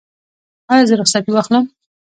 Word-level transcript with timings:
ایا 0.71 0.87
زه 0.89 0.93
رخصتي 1.01 1.31
واخلم؟ 1.33 1.65